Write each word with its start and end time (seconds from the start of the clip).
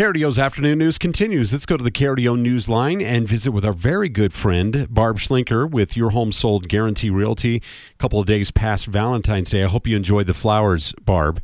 KRDO's 0.00 0.38
afternoon 0.38 0.78
news 0.78 0.96
continues. 0.96 1.52
Let's 1.52 1.66
go 1.66 1.76
to 1.76 1.84
the 1.84 1.90
KRDO 1.90 2.40
news 2.40 2.70
line 2.70 3.02
and 3.02 3.28
visit 3.28 3.50
with 3.50 3.66
our 3.66 3.74
very 3.74 4.08
good 4.08 4.32
friend, 4.32 4.86
Barb 4.88 5.18
Schlinker, 5.18 5.70
with 5.70 5.94
Your 5.94 6.08
Home 6.08 6.32
Sold 6.32 6.70
Guarantee 6.70 7.10
Realty. 7.10 7.56
A 7.56 7.96
couple 7.98 8.18
of 8.18 8.24
days 8.24 8.50
past 8.50 8.86
Valentine's 8.86 9.50
Day. 9.50 9.62
I 9.62 9.66
hope 9.66 9.86
you 9.86 9.98
enjoyed 9.98 10.26
the 10.26 10.32
flowers, 10.32 10.94
Barb. 11.04 11.42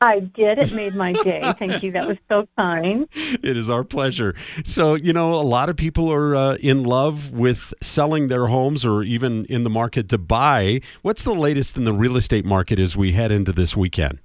I 0.00 0.18
did. 0.18 0.58
It 0.58 0.72
made 0.72 0.96
my 0.96 1.12
day. 1.12 1.52
Thank 1.56 1.84
you. 1.84 1.92
That 1.92 2.08
was 2.08 2.18
so 2.28 2.48
kind. 2.58 3.06
It 3.14 3.56
is 3.56 3.70
our 3.70 3.84
pleasure. 3.84 4.34
So, 4.64 4.96
you 4.96 5.12
know, 5.12 5.34
a 5.34 5.46
lot 5.46 5.68
of 5.68 5.76
people 5.76 6.12
are 6.12 6.34
uh, 6.34 6.54
in 6.56 6.82
love 6.82 7.30
with 7.30 7.72
selling 7.80 8.26
their 8.26 8.48
homes 8.48 8.84
or 8.84 9.04
even 9.04 9.44
in 9.44 9.62
the 9.62 9.70
market 9.70 10.08
to 10.08 10.18
buy. 10.18 10.80
What's 11.02 11.22
the 11.22 11.32
latest 11.32 11.76
in 11.76 11.84
the 11.84 11.92
real 11.92 12.16
estate 12.16 12.44
market 12.44 12.80
as 12.80 12.96
we 12.96 13.12
head 13.12 13.30
into 13.30 13.52
this 13.52 13.76
weekend? 13.76 14.18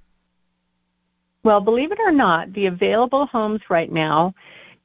Well, 1.48 1.62
believe 1.62 1.92
it 1.92 1.98
or 1.98 2.12
not, 2.12 2.52
the 2.52 2.66
available 2.66 3.24
homes 3.24 3.62
right 3.70 3.90
now 3.90 4.34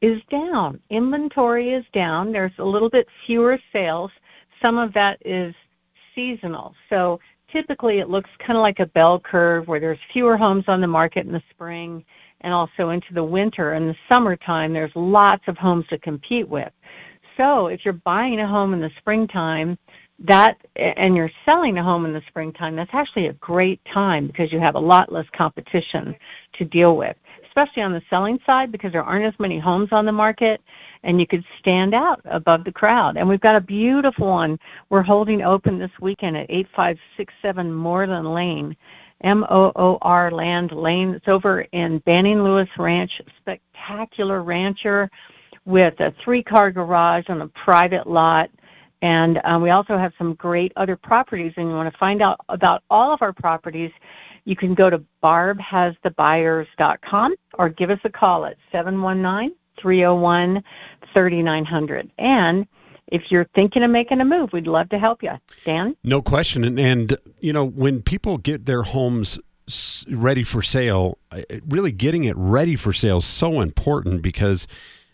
is 0.02 0.22
down. 0.32 0.80
Inventory 0.92 1.74
is 1.74 1.84
down. 1.92 2.32
There's 2.32 2.54
a 2.58 2.64
little 2.64 2.90
bit 2.90 3.06
fewer 3.26 3.60
sales. 3.74 4.12
Some 4.62 4.78
of 4.78 4.94
that 4.94 5.18
is 5.26 5.54
seasonal. 6.16 6.74
So 6.90 7.20
typically 7.52 8.00
it 8.00 8.10
looks 8.10 8.30
kind 8.40 8.56
of 8.56 8.62
like 8.62 8.80
a 8.80 8.86
bell 8.86 9.20
curve 9.20 9.68
where 9.68 9.82
there's 9.82 10.00
fewer 10.14 10.38
homes 10.38 10.64
on 10.70 10.80
the 10.80 10.88
market 10.88 11.26
in 11.26 11.34
the 11.34 11.44
spring 11.50 12.02
and 12.40 12.54
also 12.54 12.92
into 12.92 13.14
the 13.14 13.22
winter. 13.22 13.74
In 13.74 13.86
the 13.86 13.96
summertime, 14.08 14.72
there's 14.72 14.96
lots 14.96 15.44
of 15.50 15.58
homes 15.58 15.86
to 15.90 15.98
compete 15.98 16.48
with. 16.48 16.72
So 17.36 17.68
if 17.68 17.84
you're 17.84 17.94
buying 18.06 18.40
a 18.40 18.48
home 18.48 18.74
in 18.74 18.80
the 18.80 18.92
springtime, 19.00 19.78
that 20.20 20.58
and 20.76 21.16
you're 21.16 21.32
selling 21.46 21.78
a 21.78 21.84
home 21.84 22.06
in 22.06 22.14
the 22.14 22.22
springtime, 22.28 22.76
that's 22.76 22.94
actually 22.94 23.28
a 23.28 23.34
great 23.34 23.84
time 23.86 24.28
because 24.28 24.52
you 24.52 24.60
have 24.60 24.76
a 24.76 24.80
lot 24.80 25.12
less 25.12 25.26
competition 25.34 26.16
to 26.54 26.66
deal 26.66 26.96
with, 26.96 27.16
especially 27.46 27.82
on 27.82 27.92
the 27.92 28.02
selling 28.10 28.40
side 28.46 28.72
because 28.72 28.92
there 28.92 29.04
aren't 29.04 29.26
as 29.26 29.38
many 29.40 29.60
homes 29.60 29.90
on 29.92 30.06
the 30.06 30.12
market 30.12 30.62
and 31.04 31.20
you 31.20 31.28
could 31.28 31.44
stand 31.60 31.94
out 31.94 32.22
above 32.26 32.64
the 32.64 32.72
crowd. 32.72 33.18
And 33.18 33.28
we've 33.28 33.42
got 33.42 33.56
a 33.56 33.62
beautiful 33.62 34.28
one 34.28 34.58
we're 34.90 35.02
holding 35.02 35.42
open 35.42 35.78
this 35.78 35.92
weekend 36.00 36.38
at 36.38 36.50
8567 36.50 37.74
Moorland 37.74 38.34
Lane. 38.34 38.76
M 39.24 39.46
O 39.50 39.72
O 39.78 39.98
R 40.02 40.32
Land 40.32 40.74
Lane. 40.74 41.14
It's 41.14 41.30
over 41.30 41.62
in 41.72 42.00
Banning 42.00 42.44
Lewis 42.44 42.68
Ranch, 42.78 43.22
spectacular 43.38 44.44
rancher 44.44 45.10
with 45.66 45.98
a 46.02 46.14
three 46.22 46.44
car 46.44 46.72
garage 46.72 47.30
on 47.30 47.42
a 47.42 47.48
private 47.48 48.06
lot 48.06 48.50
and 49.04 49.40
um, 49.44 49.62
we 49.62 49.70
also 49.70 49.96
have 49.98 50.14
some 50.18 50.34
great 50.36 50.72
other 50.78 50.96
properties, 50.96 51.52
and 51.58 51.68
you 51.68 51.76
want 51.76 51.92
to 51.92 52.00
find 52.00 52.22
out 52.22 52.40
about 52.48 52.84
all 52.90 53.14
of 53.14 53.22
our 53.22 53.34
properties, 53.34 53.92
you 54.46 54.56
can 54.56 54.74
go 54.74 54.90
to 54.90 55.04
barbhasthebuyers.com 55.22 57.36
or 57.56 57.68
give 57.68 57.90
us 57.90 58.00
a 58.06 58.10
call 58.10 58.46
at 58.46 58.56
719 58.72 59.54
301 59.82 60.64
3900. 61.14 62.12
And 62.18 62.66
if 63.08 63.24
you're 63.30 63.46
thinking 63.54 63.84
of 63.84 63.92
making 63.92 64.22
a 64.22 64.26
move, 64.26 64.54
we'd 64.54 64.68
love 64.68 64.88
to 64.90 64.98
help 64.98 65.22
you. 65.22 65.32
Dan? 65.66 65.98
No 66.06 66.22
question. 66.22 66.64
And, 66.64 66.80
and 66.80 67.18
you 67.42 67.52
know, 67.52 67.66
when 67.66 68.02
people 68.02 68.38
get 68.38 68.66
their 68.66 68.84
homes 68.84 69.38
ready 70.08 70.46
for 70.46 70.62
sale, 70.62 71.18
really 71.68 71.92
getting 71.92 72.24
it 72.24 72.38
ready 72.38 72.78
for 72.78 72.94
sale 72.94 73.18
is 73.18 73.26
so 73.26 73.60
important 73.60 74.22
because 74.22 74.66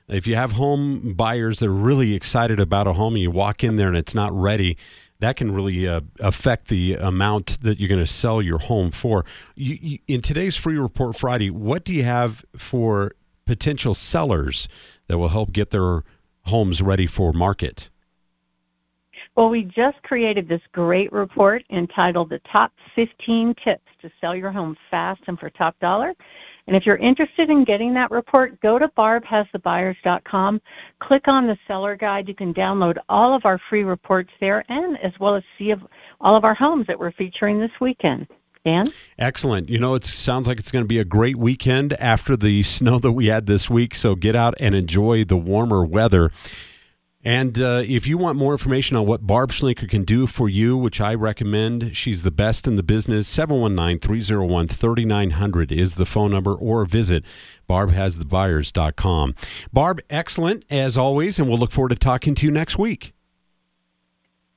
if 0.09 0.27
you 0.27 0.35
have 0.35 0.53
home 0.53 1.13
buyers 1.13 1.59
that 1.59 1.67
are 1.67 1.73
really 1.73 2.15
excited 2.15 2.59
about 2.59 2.87
a 2.87 2.93
home 2.93 3.13
and 3.13 3.21
you 3.21 3.31
walk 3.31 3.63
in 3.63 3.75
there 3.75 3.87
and 3.87 3.97
it's 3.97 4.15
not 4.15 4.33
ready, 4.33 4.77
that 5.19 5.35
can 5.35 5.51
really 5.51 5.87
uh, 5.87 6.01
affect 6.19 6.69
the 6.69 6.95
amount 6.95 7.61
that 7.61 7.79
you're 7.79 7.89
going 7.89 7.99
to 7.99 8.07
sell 8.07 8.41
your 8.41 8.59
home 8.59 8.91
for. 8.91 9.25
You, 9.55 9.77
you, 9.81 9.99
in 10.07 10.21
today's 10.21 10.55
Free 10.55 10.77
Report 10.77 11.15
Friday, 11.15 11.49
what 11.49 11.83
do 11.83 11.93
you 11.93 12.03
have 12.03 12.45
for 12.55 13.11
potential 13.45 13.95
sellers 13.95 14.67
that 15.07 15.17
will 15.17 15.29
help 15.29 15.51
get 15.51 15.71
their 15.71 16.03
homes 16.43 16.81
ready 16.81 17.07
for 17.07 17.33
market? 17.33 17.89
Well, 19.35 19.49
we 19.49 19.63
just 19.63 20.01
created 20.03 20.47
this 20.47 20.61
great 20.71 21.11
report 21.11 21.63
entitled 21.69 22.29
The 22.29 22.39
Top 22.51 22.73
15 22.95 23.55
Tips 23.63 23.87
to 24.01 24.11
Sell 24.19 24.35
Your 24.35 24.51
Home 24.51 24.75
Fast 24.89 25.21
and 25.27 25.39
for 25.39 25.49
Top 25.49 25.79
Dollar. 25.79 26.13
And 26.69 26.75
if 26.75 26.85
you're 26.85 26.97
interested 26.97 27.49
in 27.49 27.63
getting 27.63 27.95
that 27.95 28.11
report, 28.11 28.61
go 28.61 28.77
to 28.77 28.87
barbhasthebuyers.com, 28.89 30.61
click 30.99 31.27
on 31.27 31.47
the 31.47 31.57
seller 31.67 31.95
guide. 31.95 32.27
You 32.27 32.35
can 32.35 32.53
download 32.53 32.97
all 33.09 33.33
of 33.33 33.43
our 33.43 33.59
free 33.71 33.83
reports 33.83 34.29
there 34.39 34.63
and 34.69 34.95
as 34.99 35.11
well 35.19 35.33
as 35.33 35.41
see 35.57 35.73
all 36.21 36.35
of 36.35 36.43
our 36.43 36.53
homes 36.53 36.85
that 36.85 36.99
we're 36.99 37.11
featuring 37.13 37.59
this 37.59 37.71
weekend. 37.81 38.27
Dan? 38.63 38.85
Excellent. 39.17 39.67
You 39.67 39.79
know, 39.79 39.95
it 39.95 40.05
sounds 40.05 40.47
like 40.47 40.59
it's 40.59 40.69
going 40.69 40.83
to 40.83 40.87
be 40.87 40.99
a 40.99 41.05
great 41.05 41.37
weekend 41.37 41.93
after 41.93 42.37
the 42.37 42.61
snow 42.77 42.99
that 42.99 43.13
we 43.13 43.25
had 43.25 43.47
this 43.47 43.67
week. 43.67 43.95
So 43.95 44.13
get 44.13 44.35
out 44.35 44.53
and 44.59 44.75
enjoy 44.75 45.23
the 45.23 45.37
warmer 45.37 45.83
weather. 45.83 46.29
And 47.23 47.59
uh, 47.59 47.83
if 47.85 48.07
you 48.07 48.17
want 48.17 48.37
more 48.37 48.53
information 48.53 48.95
on 48.95 49.05
what 49.05 49.27
Barb 49.27 49.51
Schlinker 49.51 49.89
can 49.89 50.03
do 50.03 50.25
for 50.25 50.47
you, 50.47 50.77
which 50.77 51.01
I 51.01 51.13
recommend, 51.13 51.95
she's 51.95 52.23
the 52.23 52.31
best 52.31 52.65
in 52.65 52.75
the 52.75 52.83
business. 52.83 53.27
719 53.27 53.99
301 53.99 54.67
3900 54.67 55.71
is 55.71 55.95
the 55.95 56.05
phone 56.05 56.31
number, 56.31 56.55
or 56.55 56.85
visit 56.85 57.25
barbhasthebuyers.com. 57.69 59.35
Barb, 59.73 60.01
excellent 60.09 60.63
as 60.69 60.97
always, 60.97 61.39
and 61.39 61.49
we'll 61.49 61.57
look 61.57 61.71
forward 61.71 61.89
to 61.89 61.95
talking 61.95 62.35
to 62.35 62.45
you 62.45 62.51
next 62.51 62.77
week. 62.77 63.13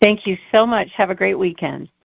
Thank 0.00 0.27
you 0.27 0.37
so 0.53 0.65
much. 0.65 0.89
Have 0.97 1.11
a 1.11 1.15
great 1.15 1.39
weekend. 1.39 1.89